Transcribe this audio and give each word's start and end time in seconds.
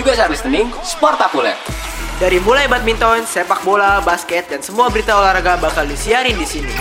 juga 0.00 0.16
saat 0.16 0.32
listening 0.32 0.72
Sportakuler. 0.80 1.52
Dari 2.16 2.40
mulai 2.40 2.68
badminton, 2.68 3.24
sepak 3.24 3.64
bola, 3.64 4.00
basket, 4.00 4.48
dan 4.48 4.60
semua 4.60 4.88
berita 4.88 5.12
olahraga 5.12 5.56
bakal 5.56 5.84
disiarin 5.84 6.36
di 6.36 6.44
sini. 6.44 6.72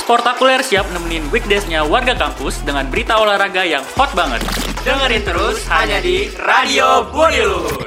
Sportakuler 0.00 0.60
siap 0.60 0.88
nemenin 0.92 1.28
weekdaysnya 1.28 1.84
warga 1.84 2.12
kampus 2.12 2.60
dengan 2.64 2.88
berita 2.88 3.16
olahraga 3.16 3.64
yang 3.64 3.84
hot 3.96 4.12
banget. 4.12 4.40
Dengerin 4.80 5.24
terus 5.24 5.64
hanya 5.68 6.00
di 6.00 6.32
Radio 6.40 7.04
Budi 7.08 7.44
Luhur. 7.44 7.84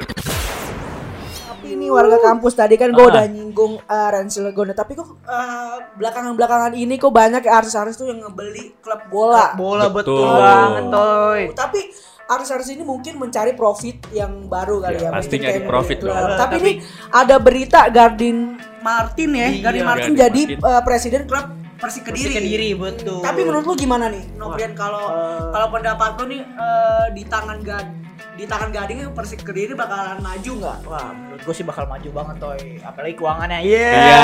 Tapi 1.42 1.74
ini 1.74 1.90
warga 1.90 2.22
kampus 2.22 2.54
tadi 2.54 2.78
kan 2.78 2.94
gue 2.94 3.02
Ah. 3.02 3.10
udah 3.10 3.24
nyinggung 3.26 3.82
uh, 3.82 4.08
Rensel 4.10 4.46
Legona 4.46 4.70
Tapi 4.70 4.94
kok 4.94 5.06
uh, 5.26 5.78
belakangan-belakangan 5.94 6.74
ini 6.74 6.98
kok 6.98 7.10
banyak 7.10 7.42
ya 7.42 7.58
artis-artis 7.58 7.98
tuh 7.98 8.10
yang 8.10 8.22
ngebeli 8.22 8.78
klub 8.78 9.02
bola 9.10 9.54
Bola 9.54 9.90
betul, 9.90 10.22
Betul. 10.22 10.38
banget, 10.38 10.84
Toy. 10.86 11.42
Tapi 11.50 11.80
artis-artis 12.24 12.70
ini 12.70 12.82
mungkin 12.82 13.16
mencari 13.16 13.52
profit 13.52 13.96
yang 14.10 14.46
baru 14.46 14.78
kali 14.80 14.96
Ya, 14.96 15.02
ya, 15.02 15.10
pasti 15.10 15.28
Mungkin 15.32 15.40
nyari 15.42 15.52
kayak 15.56 15.68
profit 15.68 15.96
ngebeli 15.96 16.08
dong. 16.08 16.30
Tapi, 16.32 16.38
Tapi- 16.38 16.60
ini 16.60 16.72
ada 17.10 17.36
berita 17.36 17.80
Gardin 17.88 18.38
Martin 18.78 19.30
ya 19.32 19.48
Iya, 19.48 19.60
Gardin 19.62 19.84
Martin 19.84 20.12
Gardin 20.12 20.14
jadi 20.18 20.42
Martin. 20.52 20.58
uh, 20.64 20.82
presiden 20.82 21.22
klub 21.24 21.46
Persik 21.74 22.02
Kediri. 22.04 22.22
Persik 22.22 22.38
Kediri, 22.38 22.68
betul. 22.72 23.18
Tapi 23.20 23.40
menurut 23.42 23.64
lu 23.64 23.74
gimana 23.74 24.06
nih, 24.06 24.22
Nobrian 24.34 24.70
kalau 24.72 25.02
Eh. 25.02 25.50
kalau 25.50 25.66
pendapat 25.68 26.14
lu 26.14 26.24
nih 26.28 26.42
eh, 26.46 27.06
di 27.10 27.22
tangan 27.24 27.58
Gad 27.58 27.86
di 28.32 28.46
tangan 28.46 28.70
Gading 28.70 29.10
Persik 29.10 29.42
Kediri 29.42 29.74
bakalan 29.74 30.22
maju 30.22 30.50
nggak? 30.56 30.78
Wah, 30.86 31.10
menurut 31.10 31.42
gue 31.42 31.52
sih 31.52 31.66
bakal 31.66 31.84
maju 31.84 32.06
banget, 32.12 32.36
Toy. 32.38 32.60
Apalagi 32.78 33.14
keuangannya. 33.14 33.58
Iya. 33.60 33.88
Iya. 33.90 34.18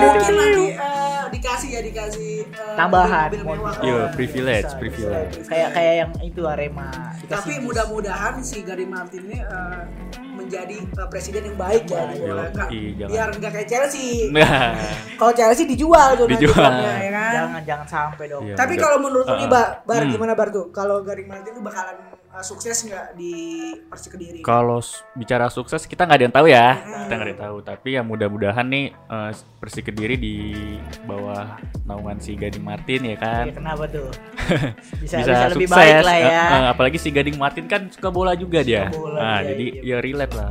Mungkin 0.00 0.34
nanti 0.34 0.64
eh, 0.72 0.95
dikasih 1.28 1.68
ya 1.70 1.80
dikasih 1.80 2.32
eh, 2.44 2.74
Tambahan. 2.74 3.28
mobil 3.28 3.42
mewah. 3.44 3.74
Iya, 3.78 3.94
Oh, 3.96 4.06
privilege, 4.10 4.66
bisa, 4.66 4.78
privilege. 4.78 5.34
bisa. 5.36 5.48
Kayak 5.48 5.68
kayak 5.72 5.94
yang 5.96 6.10
itu 6.20 6.40
Arema. 6.42 6.90
Dikasih 7.16 7.28
Tapi 7.28 7.52
mudah-mudahan 7.60 8.34
si 8.40 8.56
Gading 8.60 8.88
Martin 8.88 9.22
ini 9.24 9.38
eh, 9.38 9.80
menjadi 10.32 10.76
eh, 10.78 11.08
presiden 11.08 11.42
yang 11.44 11.56
baik 11.56 11.84
ya 11.86 12.02
jangan. 12.12 13.08
biar 13.08 13.28
nggak 13.32 13.52
kayak 13.52 13.68
Chelsea. 13.68 14.28
Nah, 14.28 14.76
Kalau 15.14 15.32
Chelsea 15.32 15.64
dijual 15.64 16.14
Dijual. 16.28 16.72
Ya 17.26 17.32
kan. 17.32 17.34
Jangan 17.50 17.62
jangan 17.66 17.86
sampai 17.88 18.24
dong. 18.28 18.42
Iya. 18.46 18.54
Tapi 18.54 18.74
kalau 18.76 18.98
menurut 18.98 19.26
lu 19.26 19.34
nih, 19.34 19.46
Uh-uh. 19.46 19.52
Bar, 19.52 19.66
Bar 19.82 20.02
Hmm. 20.02 20.12
gimana 20.14 20.32
Bar 20.32 20.48
tuh? 20.48 20.66
Kalau 20.70 21.02
Gading 21.02 21.26
Martin 21.26 21.50
tuh 21.50 21.64
bakalan 21.64 21.96
eh, 22.36 22.44
sukses 22.44 22.76
nggak 22.84 23.06
di 23.16 23.32
Persik 23.88 24.12
Kediri? 24.12 24.40
kalau 24.44 24.84
bicara 25.12 25.48
sukses 25.48 25.88
kita 25.88 26.04
nggak 26.04 26.18
ada 26.20 26.24
yang 26.28 26.36
tahu 26.36 26.46
ya. 26.46 26.66
Kita 26.76 27.12
nggak 27.12 27.26
ada 27.26 27.32
yang 27.32 27.42
tahu. 27.48 27.56
Tapi 27.64 27.88
ya 27.96 28.02
mudah-mudahan 28.04 28.66
nih 28.68 28.84
eh, 28.92 29.30
Persik 29.56 29.88
Kediri 29.88 30.14
di 30.14 30.34
bawah 31.02 31.56
naungan 31.84 32.20
si 32.20 32.36
Gading 32.36 32.60
Martin 32.60 33.08
ya 33.08 33.16
kan. 33.16 33.44
Iya, 33.48 33.54
kenapa 33.56 33.84
tuh? 33.88 34.08
Bisa, 35.02 35.18
bisa, 35.18 35.32
bisa, 35.34 35.46
lebih 35.50 35.66
sukses. 35.66 35.78
baik 35.82 36.06
lah 36.06 36.16
ya. 36.18 36.28
Eh, 36.28 36.54
eh, 36.54 36.66
apalagi 36.70 36.98
si 37.00 37.08
Gading 37.10 37.34
Martin 37.34 37.66
kan 37.66 37.88
suka 37.90 38.08
bola 38.10 38.36
juga 38.36 38.62
dia. 38.62 38.92
bola, 38.92 39.18
nah, 39.18 39.38
iya, 39.42 39.48
jadi 39.50 39.66
iya. 39.82 39.96
ya 39.96 40.04
relate 40.04 40.34
lah. 40.38 40.50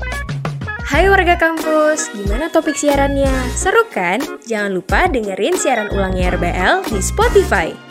Hai 0.86 1.09
warga 1.09 1.33
kampus, 1.33 2.14
gimana 2.14 2.53
topik 2.53 2.78
siarannya? 2.78 3.50
Seru 3.58 3.89
kan? 3.89 4.22
Jangan 4.45 4.69
lupa 4.78 5.09
dengerin 5.09 5.58
siaran 5.58 5.89
ulangnya 5.89 6.38
RBL 6.38 6.86
di 6.94 7.02
Spotify. 7.02 7.84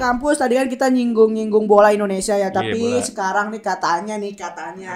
Kampus 0.00 0.36
tadi 0.36 0.54
kan 0.54 0.66
kita 0.66 0.86
nyinggung-nyinggung 0.88 1.64
bola 1.64 1.90
Indonesia 1.90 2.32
ya, 2.32 2.48
tapi 2.48 2.72
Iya, 2.72 2.96
bola. 2.96 3.04
sekarang 3.04 3.46
nih 3.48 3.60
katanya 3.60 4.14
nih 4.16 4.32
katanya 4.32 4.92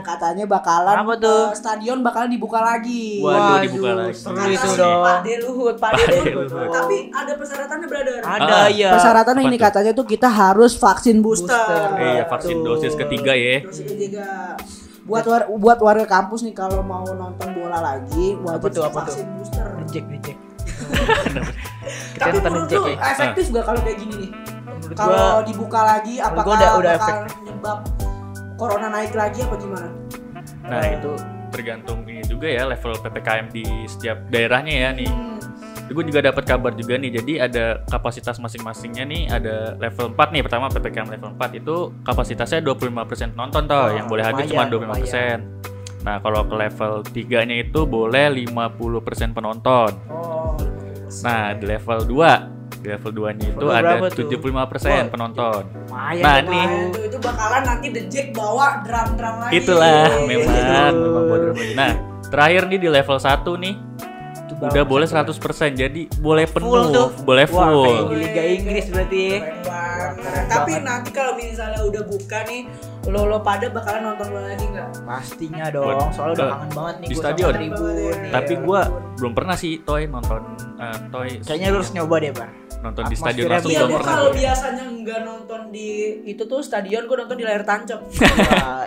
katanya, 0.00 0.44
bakalan 0.46 0.96
Apa 0.96 1.14
tuh? 1.16 1.42
eh, 1.44 1.56
stadion 1.56 1.98
bakalan 2.00 2.30
dibuka 2.30 2.58
lagi. 2.58 3.18
Waduh, 3.18 3.58
dibuka 3.60 3.90
lagi. 3.92 4.14
seru 4.14 4.38
itu 4.46 4.68
dong. 4.72 5.02
Pak 5.02 5.18
De 5.20 5.34
Luhut, 5.40 5.76
Pak 5.76 5.90
De 5.90 5.98
Pak 5.98 6.06
De 6.06 6.30
Luhut. 6.30 6.46
Luhut. 6.48 6.70
Tapi 6.70 6.96
ada 7.10 7.32
persyaratannya, 7.34 7.86
brother. 7.86 8.18
Ada 8.20 8.54
Ah. 8.56 8.66
ya. 8.68 8.90
Persyaratannya 8.92 9.42
Apa 9.42 9.50
ini 9.50 9.56
tuh? 9.56 9.64
katanya 9.66 9.92
tuh 9.92 10.06
kita 10.06 10.28
harus 10.28 10.72
vaksin 10.74 11.16
booster. 11.18 11.50
Booster. 11.50 11.88
Iya, 11.98 12.22
vaksin 12.26 12.56
Tuh. 12.56 12.64
dosis 12.72 12.94
ketiga 12.94 13.32
ya. 13.34 13.60
Dosis 13.60 13.82
ketiga. 13.84 14.54
Buat 15.02 15.24
war- 15.24 15.48
buat 15.52 15.78
warga 15.78 16.02
kampus 16.04 16.42
nih 16.42 16.50
kalau 16.52 16.82
mau 16.82 17.02
nonton 17.04 17.48
bola 17.52 17.78
lagi 17.78 18.34
wajib 18.36 18.58
Apa 18.58 18.68
tuh, 18.68 18.82
apa 18.82 19.00
tuh? 19.02 19.14
vaksin 19.14 19.26
booster. 19.32 19.66
Reject, 19.78 20.06
Tapi 22.16 22.36
nonton 22.38 22.50
menurut 22.52 22.70
lu 22.70 22.84
ya. 22.90 22.96
efektif 23.12 23.44
gak 23.52 23.64
kalau 23.64 23.80
kayak 23.84 23.98
gini 24.00 24.14
nih? 24.26 24.30
Kalau 24.92 25.42
dibuka 25.42 25.80
lagi 25.82 26.14
apakah 26.20 26.44
gua 26.44 26.56
udah- 26.56 26.74
udah 26.78 26.94
bakal 26.96 27.16
menyebab 27.42 27.78
corona 28.56 28.88
naik 28.88 29.12
lagi 29.12 29.38
apa 29.44 29.54
gimana? 29.56 29.88
Nah, 30.66 30.84
itu 30.88 31.12
tergantung 31.52 32.02
ini 32.04 32.22
juga 32.26 32.46
ya 32.50 32.66
level 32.66 32.98
PPKM 33.00 33.46
di 33.50 33.64
setiap 33.86 34.18
daerahnya 34.28 34.74
ya 34.74 34.90
nih. 34.92 35.10
Gue 35.86 36.02
juga 36.02 36.18
dapat 36.18 36.42
kabar 36.42 36.74
juga 36.74 36.98
nih. 36.98 37.14
Jadi 37.14 37.38
ada 37.38 37.78
kapasitas 37.86 38.42
masing-masingnya 38.42 39.06
nih. 39.06 39.22
Ada 39.30 39.78
level 39.78 40.10
4 40.18 40.34
nih. 40.34 40.42
Pertama 40.42 40.66
PPKM 40.66 41.06
level 41.14 41.30
4 41.38 41.62
itu 41.62 41.94
kapasitasnya 42.02 42.58
25% 42.58 43.38
penonton 43.38 43.70
toh. 43.70 43.86
Oh, 43.86 43.94
yang 43.94 44.10
boleh 44.10 44.26
hadir 44.26 44.50
lumayan, 44.50 44.66
cuma 44.66 44.98
25%. 44.98 45.38
Nah, 46.02 46.18
kalau 46.18 46.42
ke 46.42 46.54
level 46.58 46.92
3-nya 47.06 47.56
itu 47.62 47.86
boleh 47.86 48.26
50% 48.30 49.30
penonton. 49.30 49.90
Oh. 50.10 50.35
Nah, 51.22 51.52
di 51.52 51.64
level 51.64 51.98
2 52.04 52.54
di 52.76 52.88
level 52.88 53.12
2-nya 53.14 53.46
itu 53.48 53.58
Level 53.58 53.72
ada 53.72 53.88
berapa 53.96 54.06
tuh? 54.10 54.26
75% 54.28 55.08
penonton. 55.08 55.62
Lumayan 55.86 56.22
Nah, 56.22 56.38
nih. 56.40 56.66
itu, 56.86 57.00
itu 57.04 57.18
bakalan 57.18 57.62
nanti 57.64 57.86
The 57.88 58.02
Jack 58.06 58.26
bawa 58.30 58.66
drum-drum 58.82 59.34
lagi. 59.40 59.52
Itulah 59.56 60.06
Iya. 60.06 60.26
memang 60.28 60.92
memang 60.94 61.24
bodoh 61.26 61.50
lagi. 61.52 61.72
Nah, 61.72 61.92
terakhir 62.26 62.62
nih 62.66 62.78
di 62.78 62.88
level 62.88 63.18
1 63.18 63.50
nih 63.56 63.74
udah 64.56 64.84
boleh 64.84 65.04
persen? 65.04 65.20
100% 65.20 65.72
jadi 65.74 66.02
boleh 66.16 66.46
penuh, 66.46 66.64
Full 66.66 66.84
tuh. 66.90 67.08
boleh 67.22 67.46
Wah, 67.46 67.64
full. 67.66 68.08
di 68.08 68.16
Liga 68.18 68.42
Inggris 68.42 68.84
berarti. 68.88 69.24
Keren 69.36 69.60
banget. 69.62 70.10
Keren 70.16 70.44
Tapi 70.46 70.72
banget. 70.72 70.84
nanti 70.84 71.08
kalau 71.10 71.32
misalnya 71.34 71.80
udah 71.82 72.02
buka 72.02 72.38
nih, 72.44 72.62
lo 73.06 73.22
lo 73.24 73.38
pada 73.38 73.66
bakalan 73.68 74.02
nonton 74.04 74.26
bola 74.28 74.42
lagi 74.48 74.66
nggak? 74.66 74.88
Pastinya 75.00 75.66
dong, 75.68 75.94
Buat- 75.96 76.12
soalnya 76.12 76.34
udah 76.34 76.48
kangen 76.50 76.70
banget 76.72 76.94
nih 76.96 77.06
di 77.06 77.14
gua 77.14 77.22
stadion. 77.22 77.46
sama 77.46 77.56
tribun. 77.56 78.16
Tapi 78.28 78.52
Iya. 78.52 78.62
gua 78.62 78.80
belum 79.16 79.32
pernah 79.32 79.56
sih 79.56 79.72
Toy 79.80 80.02
nonton 80.04 80.40
eh, 80.76 80.98
Toy 81.08 81.28
kayaknya 81.40 81.68
lu 81.68 81.76
harus 81.76 81.92
nyoba 81.92 82.16
deh, 82.18 82.32
Bar. 82.32 82.50
nonton 82.78 83.04
di 83.04 83.16
stadion 83.16 83.46
langsung 83.48 83.70
Iya, 83.72 83.82
pernah. 83.84 84.04
kalau 84.04 84.28
biasanya 84.30 84.84
nggak 84.86 85.20
nonton 85.22 85.60
di 85.70 85.88
itu 86.24 86.42
tuh 86.42 86.60
stadion, 86.60 87.02
gua 87.04 87.16
nonton 87.18 87.36
di 87.36 87.44
layar 87.44 87.62
tancap. 87.62 88.00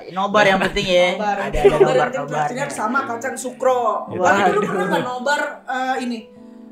Nobar 0.09 0.43
yang 0.43 0.59
penting 0.61 0.85
ya. 0.85 1.07
Nobar, 1.13 1.37
Ada 1.39 1.57
nobar, 1.59 1.69
nobar 1.71 1.95
nanti 1.97 2.17
nobarnya. 2.17 2.27
traktirnya 2.29 2.65
sama 2.69 2.99
kacang 3.05 3.35
sukro. 3.35 4.09
Iya. 4.09 4.17
Wah, 4.17 4.31
itu 4.35 4.51
lu 4.51 4.57
Waduh. 4.57 4.61
pernah 4.65 4.85
nggak 4.85 5.03
nobar 5.05 5.41
eh, 5.65 5.95
ini 6.01 6.17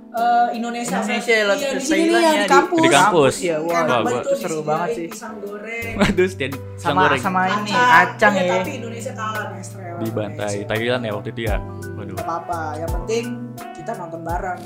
eh, 0.10 0.48
Indonesia? 0.54 0.98
Indonesia 0.98 1.34
iya, 1.34 1.44
lah, 1.44 1.56
di 1.56 1.66
sini 1.80 2.04
nih 2.08 2.22
yang 2.22 2.38
di 2.38 2.48
kampus. 2.48 2.82
Di 2.82 2.90
kampus. 2.90 3.34
ya. 3.40 3.56
Wah, 3.60 3.82
banget 3.84 4.04
gua- 4.08 4.24
tuh 4.24 4.36
seru 4.36 4.60
banget 4.62 4.90
sih. 4.94 5.06
Pisang 5.10 5.36
goreng. 5.40 5.94
Waduh, 6.00 6.30
dan 6.30 6.52
pisang 6.52 6.80
Sama 6.80 7.02
goreng 7.04 7.22
sama 7.22 7.42
ini 7.50 7.72
kacang 7.72 8.34
Iya, 8.34 8.42
ya. 8.42 8.54
Tapi 8.58 8.72
Indonesia 8.76 9.12
kalah 9.14 9.46
Nestle. 9.52 9.84
di 9.98 10.10
bantai 10.10 10.56
Thailand 10.64 11.02
ya 11.02 11.12
waktu 11.12 11.30
itu 11.32 11.42
ya. 11.46 11.58
Waduh. 11.94 12.16
Gak 12.16 12.26
apa-apa, 12.26 12.60
yang 12.78 12.92
penting 12.94 13.26
kita 13.74 13.92
nonton 13.96 14.22
bareng. 14.22 14.60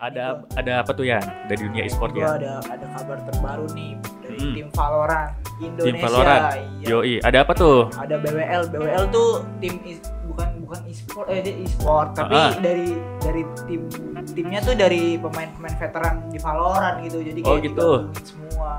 Ada 0.00 0.24
ada 0.56 0.72
apa 0.80 0.96
tuh 0.96 1.04
ya 1.04 1.20
dari 1.44 1.60
dunia 1.60 1.84
e-sport 1.84 2.16
ya? 2.16 2.32
ada 2.32 2.64
ada 2.64 2.86
kabar 2.88 3.20
terbaru 3.20 3.68
nih 3.76 3.92
dari 4.24 4.38
Hmm. 4.40 4.54
tim 4.56 4.68
Valorant 4.72 5.30
Indonesia. 5.60 5.84
Tim 5.84 5.96
Valorant. 6.00 6.42
Iya. 6.80 6.86
Yoi, 6.88 7.14
ada 7.20 7.38
apa 7.44 7.52
tuh? 7.52 7.78
Ada 7.92 8.16
BWL. 8.16 8.62
BWL 8.72 9.04
tuh 9.12 9.30
tim 9.60 9.76
bukan 10.24 10.48
bukan 10.70 10.86
e-sport 10.86 11.26
eh 11.26 11.42
dia 11.42 11.54
e-sport 11.58 12.08
tapi 12.14 12.30
Ah. 12.30 12.54
dari 12.54 12.94
dari 13.18 13.42
tim 13.66 13.90
timnya 14.30 14.62
tuh 14.62 14.78
dari 14.78 15.18
pemain-pemain 15.18 15.74
veteran 15.74 16.30
di 16.30 16.38
Valorant 16.38 17.02
gitu. 17.02 17.18
Jadi 17.18 17.40
Oh, 17.42 17.58
kayak 17.58 17.62
gitu. 17.66 17.88
digabungin 18.06 18.22
semua. 18.22 18.72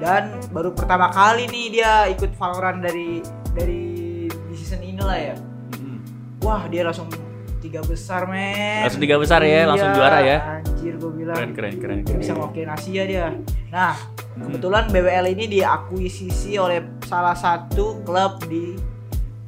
Dan 0.00 0.22
baru 0.48 0.72
pertama 0.72 1.12
kali 1.12 1.44
nih 1.44 1.66
dia 1.70 2.08
ikut 2.08 2.32
Valorant 2.32 2.80
dari 2.80 3.20
dari 3.52 3.84
di 4.32 4.54
season 4.56 4.80
inilah 4.80 5.18
ya. 5.20 5.36
Mm. 5.76 5.98
Wah, 6.40 6.64
dia 6.64 6.88
langsung 6.88 7.12
tiga 7.60 7.84
besar, 7.84 8.24
men. 8.24 8.88
Langsung 8.88 9.04
tiga 9.04 9.20
besar 9.20 9.44
ya, 9.44 9.68
langsung 9.68 9.92
Iya, 9.92 9.96
juara 10.00 10.18
ya. 10.24 10.38
Anjir, 10.56 10.96
gue 10.96 11.12
bilang. 11.12 11.36
Keren 11.36 11.52
keren 11.52 11.74
keren. 11.76 11.98
Keren. 12.00 12.16
bisa 12.16 12.32
mewakilin 12.32 12.72
Asia 12.72 13.02
dia. 13.04 13.28
Nah, 13.68 13.92
Hmm. 14.32 14.48
kebetulan 14.48 14.88
BWL 14.88 15.26
ini 15.28 15.44
diakuisisi 15.52 16.56
oleh 16.56 16.80
salah 17.04 17.36
satu 17.36 18.00
klub 18.00 18.40
di 18.48 18.80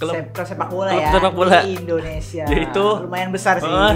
Klub- 0.03 0.31
klub 0.33 0.47
sepak 0.47 0.69
bola 0.69 0.91
klub 0.91 1.01
ya 1.01 1.11
sepak 1.11 1.33
bola. 1.33 1.59
di 1.63 1.71
Indonesia. 1.77 2.45
Yaitu? 2.45 2.87
lumayan 3.03 3.31
besar 3.31 3.57
sih. 3.57 3.69
Ah. 3.69 3.95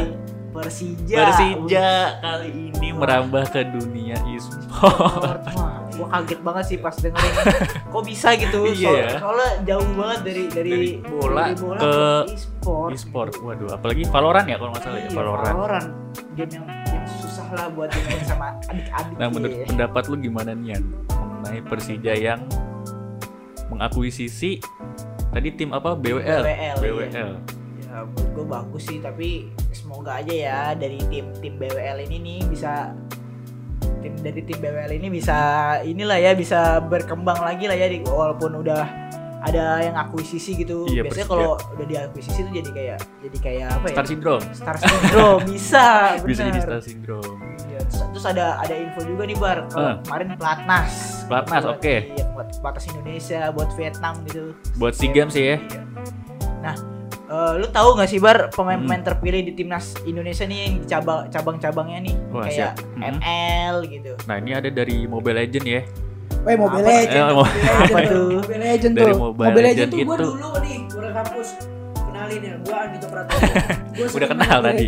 Persija. 0.57 1.17
Persija 1.21 1.89
kali 2.17 2.49
ini 2.73 2.89
merambah 2.91 3.45
ke 3.45 3.61
dunia 3.69 4.17
e-sport. 4.25 5.45
Gua 5.93 6.09
kaget 6.11 6.41
banget 6.41 6.65
sih 6.65 6.79
pas 6.79 6.97
dengerin. 6.97 7.33
Kok 7.93 8.03
bisa 8.03 8.33
gitu? 8.35 8.65
Iya 8.65 8.73
Soal- 8.73 8.97
ya. 8.97 9.09
Soalnya 9.21 9.51
jauh 9.69 9.89
banget 9.93 10.21
dari 10.25 10.43
dari, 10.49 10.71
Dari 10.73 10.91
bola 11.05 11.43
dari 11.45 11.57
bola 11.61 11.77
ke 11.77 11.95
e-sport. 12.33 12.91
E-sport. 12.91 13.33
Waduh, 13.39 13.69
apalagi 13.69 14.09
Valorant 14.09 14.47
ya 14.49 14.57
kalau 14.57 14.71
nggak 14.73 14.81
salah 14.83 14.97
ya, 14.97 15.05
Iya, 15.05 15.11
Valorant. 15.13 15.53
Valorant. 15.53 15.89
Game 16.33 16.51
yang, 16.51 16.65
yang 16.89 17.05
susah 17.21 17.47
lah 17.53 17.67
buat 17.69 17.89
dimain 17.93 18.25
sama 18.25 18.47
adik-adik. 18.65 19.15
Nah, 19.15 19.29
menurut 19.29 19.53
ya. 19.53 19.65
pendapat 19.69 20.03
lu 20.09 20.17
gimana 20.17 20.51
nih 20.53 20.81
mengenai 21.13 21.61
Persija 21.63 22.13
yang 22.17 22.41
mengakuisisi 23.69 24.57
tadi 25.29 25.49
tim 25.53 25.71
apa 25.71 25.93
BWL? 25.93 26.43
BWL, 26.43 26.77
BWL. 26.81 27.33
ya 27.83 27.97
menurut 28.05 28.31
gue 28.31 28.47
bagus 28.47 28.83
sih 28.85 28.99
tapi 28.99 29.29
semoga 29.71 30.19
aja 30.19 30.35
ya 30.35 30.59
dari 30.73 31.01
tim 31.09 31.33
tim 31.37 31.57
BWL 31.57 32.05
ini 32.05 32.17
nih 32.19 32.39
bisa 32.45 32.93
tim 33.99 34.13
dari 34.19 34.41
tim 34.41 34.59
BWL 34.59 34.93
ini 34.93 35.09
bisa 35.09 35.37
inilah 35.81 36.19
ya 36.19 36.33
bisa 36.33 36.61
berkembang 36.81 37.39
lagi 37.39 37.65
lah 37.65 37.75
ya 37.75 37.89
di, 37.89 38.03
walaupun 38.03 38.59
udah 38.59 38.85
ada 39.39 39.79
yang 39.79 39.95
akuisisi 39.95 40.59
gitu. 40.59 40.91
Iya, 40.91 41.07
Biasanya 41.07 41.29
kalau 41.29 41.55
udah 41.55 41.87
diakuisisi 41.87 42.41
tuh 42.43 42.51
jadi 42.51 42.67
kayak 42.67 42.99
jadi 43.23 43.39
kayak 43.39 43.69
apa 43.71 43.87
ya? 43.87 43.95
Star 43.95 44.07
Syndrome. 44.09 44.43
Star 44.51 44.77
Syndrome 44.77 45.43
bisa. 45.55 45.85
Bisa 46.19 46.41
jadi. 46.43 46.59
Star 46.59 46.83
Syndrome. 46.83 47.37
Iya, 47.71 47.81
terus, 47.87 48.01
terus 48.11 48.27
ada 48.27 48.59
ada 48.59 48.75
info 48.75 49.07
juga 49.07 49.23
nih 49.23 49.39
Bar. 49.39 49.71
Kalau 49.71 49.87
Eh. 49.87 49.97
kemarin 50.03 50.27
pelatnas. 50.35 51.16
Pelatnas, 51.27 51.65
oke. 51.67 51.95
Iya, 52.09 52.25
buat 52.31 52.49
pelatnas 52.57 52.87
Indonesia, 52.89 53.41
buat 53.51 53.71
Vietnam 53.75 54.15
gitu. 54.25 54.55
Buat 54.77 54.95
SEA 54.95 55.11
Games 55.11 55.33
sih 55.33 55.45
ya. 55.45 55.57
Iya. 55.57 55.81
Nah, 56.61 56.75
eh, 57.27 57.53
lu 57.57 57.67
tahu 57.69 57.89
nggak 57.95 58.09
sih 58.09 58.19
Bar 58.19 58.51
pemain-pemain 58.51 58.99
Hmm. 58.99 59.09
terpilih 59.09 59.43
di 59.43 59.53
timnas 59.53 59.99
Indonesia 60.03 60.43
nih 60.43 60.59
yang 60.61 60.75
cabang 60.85 61.27
cabang-cabangnya 61.29 61.99
nih 62.03 62.15
Wah, 62.29 62.43
kayak 62.45 62.55
siap. 62.55 62.73
Hmm. 62.95 63.03
ML 63.17 63.75
gitu. 63.89 64.13
Nah 64.25 64.35
ini 64.37 64.51
ada 64.53 64.69
dari 64.69 64.97
Mobile 65.05 65.37
Legend 65.37 65.67
ya. 65.69 65.83
Weh 66.43 66.55
Mobile 66.55 66.79
Apa? 66.81 66.95
Legend, 66.97 67.19
Eh, 67.19 67.35
Mobile 67.35 67.51
Legend 67.59 67.83
apa 67.83 67.99
tuh. 68.07 68.27
Mobile 68.33 68.63
Legend 68.63 68.93
Dari 68.95 69.03
tuh. 69.05 69.19
Mobile 69.19 69.35
Mobile 69.43 69.65
Legend 69.65 69.67
Legend 69.67 69.91
tuh 69.91 69.99
gua 69.99 70.15
itu. 70.15 70.25
dulu 70.25 70.49
nih, 70.61 70.79
udah 70.89 71.11
kampus 71.13 71.49
kenalin 72.27 72.43
ya, 72.43 72.55
gua 72.61 72.77
Andito 72.83 73.07
Pratama. 73.07 73.41
Gua 73.97 74.07
Udah 74.13 74.29
kenal 74.29 74.59
tadi. 74.61 74.85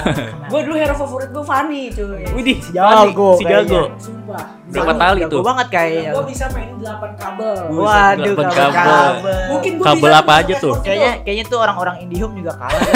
Gua 0.52 0.60
dulu 0.62 0.76
hero 0.76 0.94
favorit 0.94 1.28
gua 1.28 1.42
Fanny 1.42 1.90
cuy. 1.90 2.22
Widih, 2.30 2.58
Si 2.60 2.70
jago 2.70 3.34
si 3.34 3.44
jago. 3.44 3.90
Sumpah. 3.98 4.44
Berapa 4.68 4.92
tali 4.94 5.20
jago 5.20 5.32
tuh? 5.32 5.42
banget 5.42 5.66
kayaknya. 5.68 6.10
Gua 6.12 6.24
bisa 6.24 6.44
main 6.48 6.70
8 6.76 6.86
kabel. 7.16 7.54
Waduh, 7.72 8.22
Delapan 8.32 8.46
kabel. 8.46 8.70
kabel. 8.70 9.40
Mungkin 9.50 9.72
gua 9.74 9.86
Kabel 9.88 10.12
apa 10.14 10.32
aja 10.38 10.54
tuh? 10.56 10.74
Kayaknya 10.80 11.10
kayaknya 11.22 11.44
tuh 11.48 11.58
orang-orang 11.58 11.96
IndiHome 12.00 12.34
juga 12.38 12.52
kalah. 12.54 12.80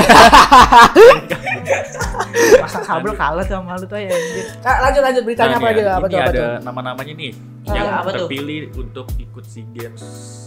Pasang 2.57 2.85
kabel 2.85 3.13
kalah 3.15 3.45
sama 3.45 3.75
lu 3.75 3.87
tuh 3.87 3.97
ya 3.97 4.09
anjir. 4.09 4.45
Kak, 4.61 4.77
lanjut 4.83 5.03
lanjut 5.03 5.23
beritanya 5.25 5.49
Nah, 5.49 5.59
apa 5.59 5.67
aja 5.69 5.83
apa 5.91 6.07
tuh 6.07 6.17
apa 6.17 6.29
ada 6.29 6.39
tuh? 6.39 6.51
nama-namanya 6.63 7.13
nih 7.13 7.33
Ah, 7.67 7.75
yang 7.75 7.87
apa 7.91 8.09
tuh? 8.09 8.19
terpilih 8.23 8.63
untuk 8.77 9.07
ikut 9.19 9.43
SEA 9.43 9.67
Games 9.69 10.03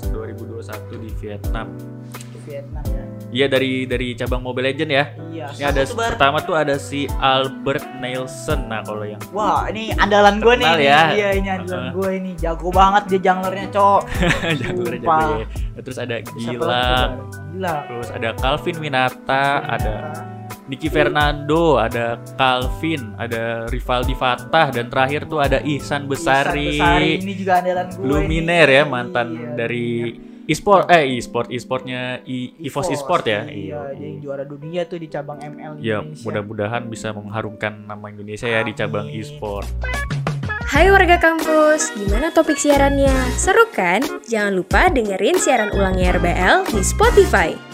2021 0.07 0.63
di 0.97 1.09
Vietnam. 1.19 1.67
Vietnam 2.43 2.83
ya. 2.85 3.03
Iya 3.29 3.45
dari 3.45 3.85
dari 3.85 4.07
cabang 4.13 4.41
Mobile 4.41 4.73
Legend 4.73 4.89
ya. 4.89 5.05
Iya. 5.29 5.45
Ini 5.53 5.63
ada 5.67 5.81
tuh, 5.83 5.95
pertama 5.95 6.37
tuh 6.39 6.55
ada 6.55 6.75
si 6.75 7.05
Albert 7.15 7.85
Nelson. 7.95 8.65
Nah 8.65 8.81
kalau 8.81 9.05
yang 9.05 9.21
Wah, 9.29 9.69
ini 9.69 9.93
andalan 9.93 10.39
gue 10.39 10.53
nih. 10.55 10.65
Ini. 10.65 10.83
ya. 10.83 11.01
Iya, 11.11 11.29
ini 11.37 11.47
andalan 11.47 11.85
Uh-uh. 11.85 11.95
gue 11.95 12.09
ini. 12.15 12.31
Jago 12.35 12.69
banget 12.69 13.03
dia 13.07 13.19
junglernya, 13.23 13.67
Cok. 13.69 14.01
jago 14.61 14.81
jago 14.81 14.83
Sumpah. 14.89 15.27
ya. 15.29 15.45
Terus 15.79 15.97
ada 15.97 16.15
Gilang, 16.35 16.59
Bar? 16.59 17.09
Gila. 17.49 17.75
terus 17.85 18.09
ada 18.09 18.29
Calvin 18.33 18.77
Winata, 18.77 19.45
ada 19.63 19.95
Nicky 20.65 20.85
Fernando, 20.85 21.77
ada 21.77 22.05
Calvin, 22.33 23.13
ada 23.17 23.65
Rivaldi 23.67 24.13
Fatah 24.13 24.69
dan 24.69 24.85
terakhir 24.85 25.25
tuh 25.25 25.37
ada 25.37 25.57
Ihsan 25.61 26.05
Besari. 26.05 26.77
Ihsan 26.77 26.85
Besari 26.85 27.09
ini 27.19 27.33
juga 27.33 27.53
andalan 27.57 27.87
gue. 27.89 28.05
Luminer 28.05 28.67
nih. 28.67 28.77
ya 28.77 28.83
mantan 28.85 29.27
Iya, 29.33 29.49
dari 29.55 29.87
Luminer. 30.13 30.28
E-sport 30.49 30.89
eh 30.89 31.05
e-sport 31.13 31.47
e-sportnya 31.47 32.25
I- 32.25 32.57
EVOS 32.59 32.89
e-sport 32.89 33.23
ya. 33.23 33.45
Iya, 33.45 33.93
dia 33.93 34.07
yang 34.09 34.17
juara 34.19 34.41
dunia 34.41 34.81
tuh 34.83 34.97
di 34.97 35.05
cabang 35.05 35.37
ML 35.37 35.77
Ya, 35.77 36.01
Indonesia. 36.01 36.25
mudah-mudahan 36.25 36.83
bisa 36.89 37.13
mengharumkan 37.13 37.85
nama 37.85 38.09
Indonesia 38.09 38.49
ya 38.49 38.65
di 38.65 38.73
cabang 38.73 39.05
e-sport. 39.07 39.69
Hai 40.65 40.89
warga 40.89 41.17
kampus, 41.17 41.93
gimana 41.93 42.29
topik 42.29 42.53
siarannya? 42.53 43.09
Seru 43.33 43.69
kan? 43.69 44.01
Jangan 44.25 44.53
lupa 44.53 44.89
dengerin 44.89 45.37
siaran 45.37 45.69
ulangnya 45.69 46.13
RBL 46.13 46.69
di 46.69 46.81
Spotify. 46.81 47.68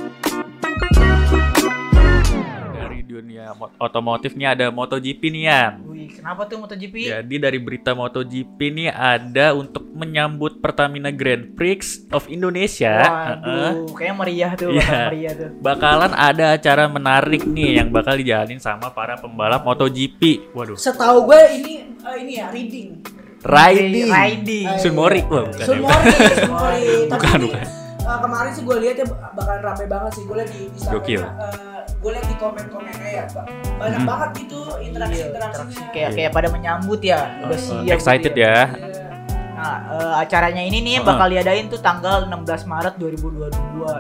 Dunia 3.15 3.51
mo- 3.53 3.71
otomotif 3.77 4.33
nih 4.33 4.47
ada 4.49 4.65
MotoGP 4.67 5.21
nih 5.29 5.43
Yan. 5.45 5.73
Wih, 5.85 6.09
kenapa 6.11 6.43
tuh 6.43 6.57
MotoGP? 6.57 6.95
Jadi 7.07 7.35
dari 7.37 7.57
berita 7.57 7.91
MotoGP 7.91 8.57
nih 8.57 8.89
ada 8.89 9.51
untuk 9.51 9.87
menyambut 9.89 10.59
Pertamina 10.59 11.07
Grand 11.09 11.51
Prix 11.51 12.05
of 12.09 12.27
Indonesia. 12.27 12.91
Waduh, 12.99 13.87
kayaknya 13.91 14.15
meriah 14.15 14.51
tuh, 14.53 14.69
Iya. 14.69 14.81
bakal 14.81 15.07
meriah 15.07 15.33
tuh. 15.33 15.49
Bakalan 15.57 16.11
ada 16.13 16.45
acara 16.51 16.83
menarik 16.85 17.43
nih 17.43 17.69
yang 17.77 17.89
bakal 17.89 18.13
dijalanin 18.13 18.57
sama 18.57 18.89
para 18.89 19.15
pembalap 19.15 19.63
MotoGP. 19.63 20.51
Waduh, 20.51 20.75
Setahu 20.75 21.25
gue 21.25 21.39
ini 21.55 21.73
eh, 21.97 22.15
ini 22.19 22.33
ya 22.35 22.47
riding. 22.49 22.89
Riding. 23.41 24.09
Ayo. 24.09 24.81
Sunmori, 24.81 25.21
wah 25.23 25.45
bukan 25.45 25.53
ya. 25.55 25.65
Sunmori, 25.65 26.11
Sunmori. 26.39 26.83
Tapi 27.05 27.21
Bukan, 27.21 27.39
bukan. 27.45 27.61
eh, 27.95 28.19
kemarin 28.19 28.51
sih 28.51 28.63
gue 28.63 28.77
lihat 28.79 28.95
ya 28.97 29.05
bakalan 29.31 29.61
rame 29.63 29.85
banget 29.85 30.11
sih. 30.11 30.23
Gue 30.23 30.35
lihat 30.35 30.49
di 30.49 30.59
Instagram. 30.67 30.93
Gokil. 30.97 31.21
Gue 32.05 32.13
lihat 32.13 32.27
di 32.29 32.37
komen-komennya 32.37 33.09
ya, 33.11 33.25
Pak. 33.27 33.45
banyak 33.75 33.97
Hmm. 33.97 34.05
banget 34.05 34.29
gitu 34.37 34.59
Iya, 34.61 34.85
interaksi-interaksinya. 34.85 35.65
interaksi. 35.65 35.81
Kayak 35.89 36.09
kayak 36.13 36.31
pada 36.31 36.47
menyambut 36.47 36.99
ya, 37.01 37.19
udah 37.41 37.57
Uh, 37.57 37.65
siap. 37.81 37.89
excited 37.91 38.31
gitu 38.31 38.39
ya. 38.39 38.69
Iya. 38.69 39.03
Nah, 39.55 39.77
eh, 39.89 40.13
acaranya 40.19 40.61
ini 40.61 40.77
nih 40.79 40.95
Uh-uh. 40.97 41.07
bakal 41.07 41.27
diadain 41.27 41.65
tuh 41.65 41.79
tanggal 41.79 42.27
16 42.27 42.61
Maret 42.63 42.99
2022 42.99 43.49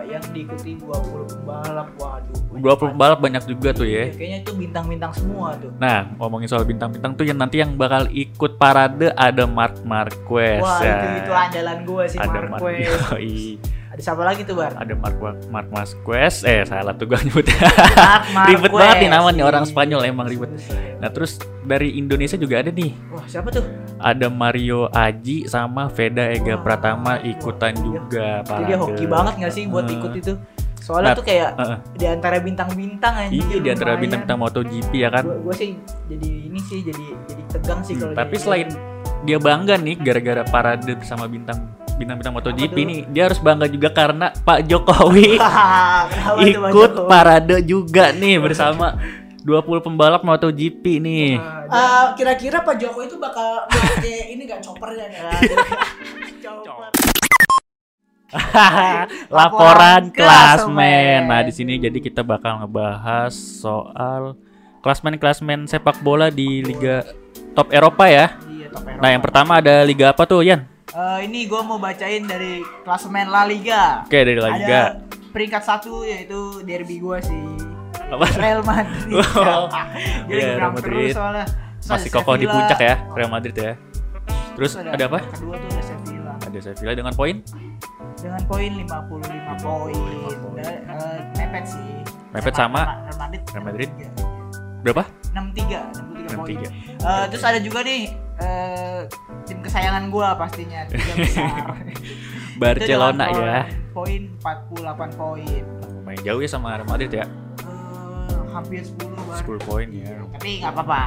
yang 0.05 0.21
diikuti 0.29 0.75
20 0.75 1.25
pembalap. 1.25 1.87
Waduh. 1.95 2.37
20 2.53 2.91
pembalap 2.91 3.19
banyak 3.19 3.43
juga 3.45 3.73
tuh 3.73 3.83
Ya, 3.83 4.05
ya. 4.05 4.05
kayaknya 4.13 4.37
itu 4.43 4.51
bintang-bintang 4.53 5.11
semua 5.11 5.55
tuh. 5.55 5.71
Nah, 5.75 6.11
ngomongin 6.13 6.45
soal 6.45 6.61
bintang-bintang 6.61 7.15
tuh 7.15 7.23
yang 7.23 7.35
nanti 7.35 7.57
yang 7.57 7.73
bakal 7.73 8.05
ikut 8.07 8.51
parade 8.55 9.09
ada 9.11 9.43
Mark 9.45 9.81
Marquez. 9.81 10.59
Wah, 10.59 10.77
ya. 10.77 10.93
itu 10.93 11.07
itu 11.19 11.31
andalan 11.33 11.77
gue 11.81 12.03
sih 12.05 12.17
ada 12.19 12.29
Mark 12.43 12.61
Marquez. 12.61 13.01
Ada 13.85 14.01
siapa 14.01 14.21
lagi 14.21 14.43
tuh, 14.43 14.55
Bar? 14.55 14.75
ada 14.75 14.93
Mark 14.93 15.15
Mark 15.47 15.67
Marquez. 15.69 16.43
Eh, 16.43 16.63
salah 16.63 16.91
tuh 16.91 17.05
gua 17.05 17.21
nyebutnya. 17.25 17.55
Ribet 18.45 18.69
banget 18.69 18.97
nih 18.99 19.09
namanya 19.09 19.43
orang 19.43 19.63
Iya. 19.63 19.71
Spanyol 19.71 20.01
emang 20.03 20.27
ribet. 20.27 20.51
Nah, 20.97 21.07
terus 21.07 21.37
dari 21.61 21.95
Indonesia 21.95 22.35
juga 22.35 22.59
ada 22.59 22.69
nih. 22.69 22.91
Wah, 23.07 23.23
siapa 23.25 23.47
tuh? 23.49 23.63
Ada 23.95 24.27
Mario 24.27 24.89
Aji 24.89 25.45
sama 25.45 25.87
Veda 25.87 26.27
Ega 26.27 26.53
Wah, 26.53 26.61
Pratama 26.61 27.13
iya. 27.19 27.31
ikutan 27.31 27.73
juga 27.75 28.43
Itu 28.43 28.61
dia 28.65 28.77
hoki 28.77 29.05
banget 29.05 29.33
gak 29.39 29.53
sih 29.53 29.63
buat 29.65 29.87
ikut 29.87 30.11
itu? 30.13 30.33
Soalnya 30.75 31.11
Nah, 31.11 31.17
tuh 31.17 31.25
kayak 31.25 31.49
Heeh. 31.55 31.77
di 31.95 32.05
antara 32.05 32.37
bintang-bintang 32.37 33.13
aja. 33.17 33.31
Iya 33.31 33.57
di 33.57 33.69
antara 33.71 33.95
bintang-bintang 33.95 34.37
MotoGP 34.37 34.91
ya 34.93 35.09
kan. 35.09 35.23
Gue 35.23 35.55
sih 35.55 35.69
jadi 36.05 36.29
ini 36.45 36.59
sih 36.59 36.83
jadi 36.83 37.05
jadi 37.25 37.41
tegang 37.49 37.79
sih 37.81 37.95
Hmm, 37.95 38.01
kalau 38.03 38.13
tapi 38.13 38.35
selain 38.35 38.67
dia 39.23 39.39
bangga 39.39 39.75
nih 39.75 39.95
gara-gara 39.97 40.43
parade 40.43 40.91
bersama 40.91 41.25
bintang 41.25 41.65
bintang-bintang 41.95 42.35
MotoGP 42.35 42.75
nih, 42.75 42.99
dia 43.09 43.23
harus 43.31 43.39
bangga 43.39 43.67
juga 43.71 43.89
karena 43.91 44.31
Pak 44.43 44.67
Jokowi 44.67 45.39
ikut 46.51 46.91
Jokowi? 46.91 47.09
parade 47.09 47.57
juga 47.63 48.11
nih 48.11 48.35
bersama 48.39 48.99
20 49.45 49.85
pembalap 49.85 50.25
MotoGP 50.25 50.83
nih. 50.99 51.37
Eh, 51.69 52.05
kira-kira 52.17 52.65
Pak 52.65 52.75
Jokowi 52.81 53.05
itu 53.07 53.17
bakal 53.21 53.69
pakai 53.69 54.25
ini 54.33 54.43
gak 54.49 54.65
choppernya? 54.65 55.05
Coba. 56.41 56.89
Laporan 59.29 60.09
klasmen. 60.09 60.73
klasmen. 60.73 61.19
Nah, 61.29 61.41
di 61.45 61.53
sini 61.53 61.77
jadi 61.77 62.01
kita 62.01 62.25
bakal 62.25 62.65
ngebahas 62.65 63.31
soal 63.31 64.33
klasmen-klasmen 64.81 65.69
sepak 65.69 66.01
bola 66.01 66.33
di 66.33 66.65
liga 66.65 67.05
top 67.53 67.69
Eropa 67.69 68.09
ya. 68.09 68.33
Iya, 68.49 68.73
top 68.73 68.83
Eropa. 68.83 68.99
Nah, 68.99 69.09
yang 69.13 69.23
pertama 69.23 69.51
ada 69.61 69.85
liga 69.85 70.09
apa 70.09 70.25
tuh, 70.25 70.41
Yan? 70.41 70.74
Eh, 70.85 71.19
ini 71.25 71.49
gue 71.49 71.61
mau 71.65 71.81
bacain 71.81 72.23
dari 72.23 72.61
klasemen 72.85 73.27
La 73.27 73.43
Liga. 73.43 74.05
Oke, 74.05 74.21
dari 74.21 74.37
La 74.37 74.51
Liga. 74.53 74.81
Ada 74.93 75.01
peringkat 75.33 75.63
satu 75.65 76.05
yaitu 76.05 76.61
derby 76.61 77.01
gue 77.01 77.17
sih. 77.19 77.45
Apa? 78.05 78.25
Real 78.37 78.61
Madrid. 78.61 79.17
Wow. 79.17 79.65
Jadi 80.29 80.39
Iya, 80.39 80.49
Real 80.55 80.71
Madrid. 80.71 81.11
soalnya. 81.11 81.45
Masih 81.85 82.09
ada 82.09 82.15
kokoh 82.17 82.35
di 82.37 82.45
puncak 82.45 82.79
ya, 82.79 82.95
Real 83.13 83.29
Madrid 83.29 83.55
ya. 83.55 83.73
Terus 84.55 84.71
Terus 84.77 84.87
ada 84.87 85.03
apa? 85.05 85.19
Kedua 85.27 85.55
tuh 85.59 85.67
ada 85.67 85.83
Sevilla 85.83 86.33
Ada 86.39 86.59
Sevilla 86.63 86.93
dengan 86.93 87.13
poin 87.13 87.35
dengan 88.15 88.41
poin 88.47 88.71
55 88.71 89.59
poin. 89.59 89.95
Dan, 90.55 90.73
eh, 90.87 91.19
mepet 91.35 91.63
sih. 91.67 91.89
Mepet 92.31 92.53
sama 92.55 92.81
Real 93.03 93.17
Madrid. 93.19 93.41
Real 93.51 93.63
Madrid. 93.63 93.89
63, 93.91 94.81
berapa? 94.81 95.03
63, 95.35 95.79
63 95.91 96.37
poin. 96.39 96.55
63. 96.55 96.69
Eh, 97.03 97.25
terus 97.29 97.43
ada 97.43 97.59
juga 97.59 97.79
nih 97.83 98.01
eh, 98.41 98.99
tim 99.45 99.59
kesayangan 99.61 100.09
gua 100.09 100.35
pastinya 100.35 100.83
tiga 100.89 101.13
besar. 101.21 101.75
Barcelona 102.55 103.25
dengan 103.29 103.43
ya. 103.43 103.61
Poin 103.91 104.21
48 104.39 105.19
poin. 105.19 105.63
Main 106.07 106.19
jauh 106.23 106.39
ya 106.39 106.49
sama 106.49 106.79
Real 106.79 106.87
Madrid 106.87 107.11
ya. 107.11 107.25
Eh, 107.27 108.43
hampir 108.51 108.81
10 108.83 108.95
Bar. 109.27 109.39
10 109.43 109.67
poin 109.67 109.87
ya. 109.91 110.23
Tapi 110.35 110.49
nggak 110.63 110.71
apa-apa. 110.71 111.01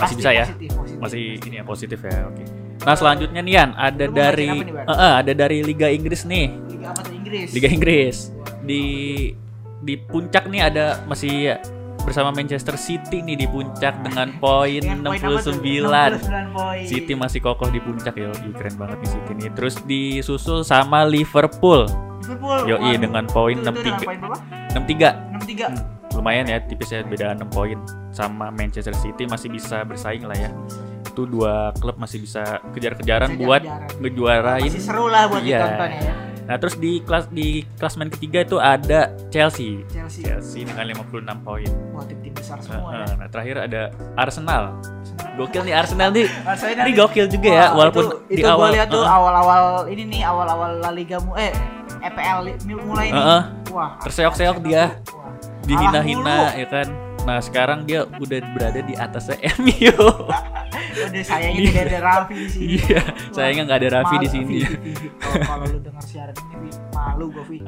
Masih 0.00 0.16
bisa 0.16 0.30
ya? 0.32 0.44
Positif, 0.48 0.70
positif. 0.72 1.00
Masih 1.00 1.24
ini 1.44 1.54
ya 1.60 1.64
positif 1.64 1.98
ya. 2.00 2.18
Oke. 2.28 2.44
Nah, 2.82 2.94
selanjutnya 2.98 3.40
nih 3.46 3.54
Yan, 3.54 3.70
ada 3.78 4.04
Lu 4.10 4.14
dari 4.16 4.50
nih? 4.50 4.74
Eh, 4.74 4.90
eh, 4.90 5.12
ada 5.22 5.32
dari 5.36 5.58
Liga 5.62 5.86
Inggris 5.86 6.26
nih. 6.26 6.50
Liga 6.66 6.86
apa 6.90 7.00
tuh 7.06 7.14
Inggris? 7.14 7.48
Liga 7.54 7.68
Inggris. 7.70 8.16
Di 8.66 8.84
di 9.82 9.94
puncak 9.98 10.46
nih 10.50 10.62
ada 10.66 11.02
masih 11.06 11.58
bersama 12.02 12.30
Manchester 12.30 12.74
City 12.74 13.18
nih 13.18 13.36
di 13.36 13.46
puncak 13.46 14.02
dengan 14.02 14.34
poin 14.36 14.78
Dengan 14.78 15.02
poin 15.04 15.18
apa 15.18 15.40
tuh? 15.40 15.54
69. 15.54 16.18
69 16.18 16.50
poin. 16.52 16.82
City 16.84 17.12
masih 17.12 17.40
kokoh 17.40 17.68
di 17.68 17.78
puncak 17.78 18.14
ya, 18.14 18.28
keren 18.52 18.74
banget 18.76 18.96
nih 18.98 19.10
City 19.10 19.32
nih. 19.34 19.48
Terus 19.52 19.74
disusul 19.82 20.62
sama 20.62 21.02
Liverpool, 21.02 21.86
Liverpool. 22.20 22.58
Yoi, 22.66 22.78
waduh. 22.78 22.98
dengan 22.98 23.24
poin 23.26 23.54
Itu- 23.54 23.64
itu 23.64 23.80
dengan 23.80 23.98
63. 23.98 24.04
poin 24.04 24.18
berapa? 24.18 24.38
63. 24.68 25.08
63. 25.32 25.66
Hmm, 25.68 25.80
lumayan 26.12 26.44
ya, 26.44 26.58
tipis 26.60 26.88
ya 26.88 27.00
beda 27.02 27.26
6 27.34 27.48
poin 27.48 27.78
sama 28.10 28.50
Manchester 28.50 28.92
City 28.94 29.24
masih 29.24 29.48
bisa 29.48 29.82
bersaing 29.82 30.22
lah 30.22 30.36
ya. 30.36 30.50
tuh 31.12 31.28
dua 31.28 31.76
klub 31.76 32.00
masih 32.00 32.24
bisa 32.24 32.40
kejar-kejaran 32.72 33.36
buat 33.36 33.60
ngejuarain. 34.00 34.64
Masih 34.64 34.80
seru 34.80 35.12
lah 35.12 35.28
buat 35.28 35.44
Iya. 35.44 35.60
ditonton 35.60 35.90
ya. 35.92 36.14
Nah, 36.52 36.60
terus 36.60 36.76
di 36.76 37.00
kelas 37.00 37.32
di 37.32 37.64
klasmen 37.80 38.12
ketiga 38.12 38.44
itu 38.44 38.60
ada 38.60 39.08
Chelsea. 39.32 39.80
Chelsea. 39.88 40.20
Chelsea 40.20 40.68
dengan 40.68 40.84
56 40.84 41.40
poin. 41.40 41.64
Wah 41.96 42.04
tim-tim 42.04 42.28
besar 42.36 42.60
semua 42.60 42.92
ya. 42.92 43.08
Nah, 43.16 43.24
terakhir 43.32 43.56
ada 43.64 43.88
Arsenal. 44.20 44.76
Gokil 45.40 45.64
nih 45.64 45.72
Arsenal 45.72 46.12
nih. 46.12 46.28
Arsenal 46.44 46.84
Ini 46.84 46.92
gokil 46.92 47.24
juga 47.32 47.48
ya, 47.48 47.72
Wah, 47.72 47.80
walaupun 47.80 48.04
itu, 48.04 48.16
di 48.28 48.44
itu 48.44 48.48
awal. 48.52 48.68
gua 48.68 48.76
lihat 48.76 48.88
tuh 48.92 49.00
awal-awal 49.00 49.64
ini 49.88 50.02
nih 50.12 50.20
awal-awal 50.28 50.76
La 50.76 50.92
Liga 50.92 51.16
mu 51.24 51.32
eh 51.40 51.56
EPL 52.04 52.38
mulai 52.84 53.08
nih. 53.08 53.16
Heeh. 53.16 53.42
Wah. 53.72 53.96
Terseok-seok 54.04 54.56
Arsenal 54.60 54.68
dia. 54.68 54.84
wah. 55.08 55.32
dihina-hina 55.64 56.52
ya 56.52 56.68
kan. 56.68 56.86
Nah, 57.24 57.40
sekarang 57.40 57.88
dia 57.88 58.04
udah 58.04 58.44
berada 58.52 58.84
di 58.84 58.92
atasnya 58.92 59.40
MU. 59.56 59.96
Udah 60.92 61.24
sayangnya 61.24 61.60
tidak 61.72 61.84
ada 61.88 61.98
Raffi 62.04 62.34
di 62.36 62.48
sini. 62.48 62.66
Iya, 62.76 63.02
sayangnya 63.32 63.62
nggak 63.66 63.78
ada 63.80 63.88
Raffi 63.96 64.16
di 64.20 64.28
sini. 64.28 64.56
Kalau 65.20 65.66
lu 65.66 65.78
dengar 65.80 66.04
siaran 66.04 66.36
ini 66.52 66.70
malu 66.92 67.26
gue 67.32 67.44
Vi. 67.48 67.58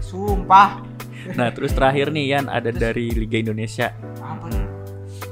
Sumpah. 0.00 0.80
Nah, 1.36 1.52
terus 1.52 1.76
terakhir 1.76 2.08
nih 2.14 2.38
Yan 2.38 2.46
ada 2.48 2.72
dari 2.72 3.12
Liga 3.12 3.36
Indonesia. 3.36 3.92
Apa 4.24 4.48
nih? 4.48 4.64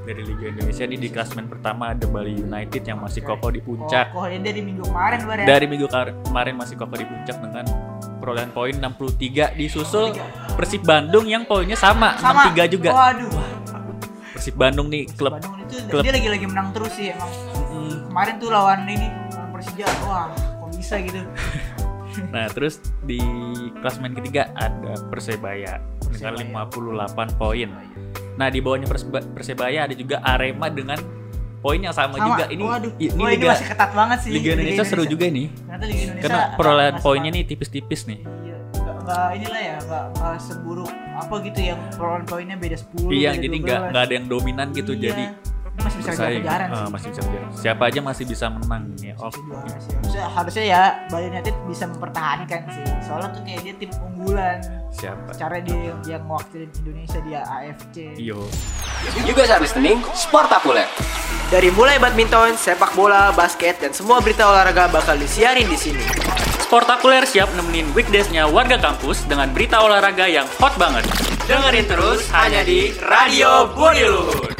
Dari 0.04 0.22
Liga 0.24 0.46
Indonesia 0.52 0.84
nih 0.88 0.98
di 1.00 1.08
klasmen 1.12 1.46
pertama 1.48 1.92
ada 1.92 2.08
Bali 2.08 2.32
United 2.32 2.82
yang 2.84 3.00
masih 3.00 3.20
kokoh 3.24 3.52
di 3.52 3.60
puncak. 3.60 4.12
Kokoh 4.12 4.28
ini 4.28 4.40
dari 4.44 4.60
minggu 4.64 4.84
kemarin 4.88 5.18
ya. 5.24 5.46
Dari 5.48 5.66
minggu 5.68 5.86
kemarin 6.28 6.54
masih 6.56 6.74
kokoh 6.76 6.96
di 6.96 7.06
puncak 7.08 7.36
dengan 7.40 7.64
perolehan 8.20 8.50
poin 8.52 8.74
63 8.74 9.56
disusul 9.56 10.12
Persib 10.58 10.82
Bandung 10.84 11.24
yang 11.24 11.46
poinnya 11.46 11.76
sama, 11.78 12.18
sama 12.20 12.50
63 12.52 12.74
juga. 12.74 12.90
Waduh. 12.92 13.47
Persib 14.38 14.54
Bandung 14.54 14.86
nih 14.86 15.02
klub 15.18 15.34
Bandung 15.34 15.58
itu 15.58 15.74
klub- 15.90 16.06
dia 16.06 16.14
lagi-lagi 16.14 16.46
menang 16.46 16.70
terus 16.70 16.94
sih 16.94 17.10
emang. 17.10 17.26
Mm, 17.74 17.94
Kemarin 18.06 18.34
tuh 18.38 18.48
lawan 18.48 18.78
ini 18.86 19.06
lawan 19.34 19.50
Persija. 19.50 19.86
Wah, 20.06 20.30
kok 20.30 20.70
bisa 20.72 20.94
gitu. 21.02 21.20
Nah, 22.18 22.50
terus 22.50 22.82
di 23.06 23.22
klasmen 23.78 24.10
ketiga 24.10 24.50
ada 24.58 24.98
Persebaya 25.06 25.78
dengan 26.10 26.34
58 26.66 27.38
poin. 27.38 27.70
Nah, 28.34 28.50
di 28.50 28.58
bawahnya 28.58 28.90
Perseba- 28.90 29.22
Persebaya 29.22 29.86
ada 29.86 29.94
juga 29.94 30.18
Arema 30.26 30.66
dengan 30.66 30.98
poin 31.62 31.78
yang 31.78 31.94
sama, 31.94 32.18
juga. 32.18 32.50
Ini 32.50 32.58
Waduh. 32.58 32.92
ini 32.98 33.12
Wah, 33.14 33.30
ini 33.30 33.38
Liga 33.38 33.54
masih 33.54 33.66
ketat 33.70 33.90
banget 33.94 34.18
sih. 34.26 34.30
Liga 34.34 34.50
Indonesia 34.50 34.82
seru 34.82 35.06
juga 35.06 35.30
nih. 35.30 35.46
Liga 35.46 35.78
Indonesia 35.78 36.22
Karena 36.26 36.40
perolehan 36.58 36.94
poinnya 36.98 37.30
nih 37.30 37.42
tipis-tipis 37.46 38.10
nih. 38.10 38.20
Iya, 39.08 39.16
nggak 39.16 39.36
inilah 39.40 39.62
ya, 39.64 39.76
nggak 39.88 40.04
nggak 40.20 40.36
seburuk 40.36 40.92
apa 41.16 41.34
gitu 41.40 41.60
yang 41.64 41.80
perolehan 41.96 42.24
poinnya 42.28 42.56
beda 42.60 42.76
10. 42.76 43.08
Iya, 43.08 43.30
beda 43.32 43.40
jadi 43.40 43.56
12. 43.56 43.64
nggak 43.64 43.80
nggak 43.88 44.02
ada 44.04 44.14
yang 44.14 44.26
dominan 44.28 44.66
gitu. 44.76 44.92
Iya. 44.92 45.02
Jadi 45.08 45.24
masih 45.78 45.98
bisa 46.02 46.10
bersaing. 46.10 46.42
kejaran 46.42 46.68
sih. 46.68 46.84
masih 46.92 47.08
bisa 47.08 47.20
kejar. 47.24 47.40
Siapa 47.56 47.82
aja 47.88 48.00
masih 48.04 48.24
bisa 48.28 48.46
menang 48.52 48.84
ya. 49.00 49.14
Oh. 49.16 49.30
Harusnya, 49.32 50.24
harusnya 50.28 50.64
ya 50.66 50.82
Bali 51.08 51.26
United 51.32 51.54
bisa 51.70 51.84
mempertahankan 51.88 52.60
sih. 52.68 52.84
Soalnya 53.00 53.28
tuh 53.32 53.42
kayak 53.48 53.60
dia 53.64 53.74
tim 53.80 53.90
unggulan. 53.96 54.58
siapa? 54.92 55.30
Cara 55.38 55.56
dia 55.62 55.78
yang, 55.78 56.00
yang 56.04 56.22
mewakili 56.26 56.66
Indonesia 56.84 57.20
dia 57.24 57.40
AFC. 57.46 57.96
Yo. 58.18 58.44
Juga 59.24 59.46
hari 59.46 59.68
Senin, 59.70 60.02
Sportakuler. 60.12 60.90
Dari 61.48 61.72
mulai 61.72 61.96
badminton, 61.96 62.58
sepak 62.60 62.92
bola, 62.92 63.32
basket, 63.32 63.80
dan 63.80 63.94
semua 63.94 64.20
berita 64.20 64.44
olahraga 64.44 64.90
bakal 64.90 65.16
disiarin 65.16 65.64
di 65.64 65.78
sini. 65.78 66.02
Sportakuler 66.68 67.24
siap 67.24 67.48
nemenin 67.56 67.88
weekdaysnya 67.96 68.44
warga 68.44 68.76
kampus 68.76 69.24
dengan 69.24 69.48
berita 69.56 69.80
olahraga 69.80 70.28
yang 70.28 70.44
hot 70.60 70.76
banget. 70.76 71.08
Dengerin 71.48 71.88
terus 71.88 72.28
hanya 72.28 72.60
di 72.60 72.92
Radio 73.00 73.72
Luhur. 73.72 74.57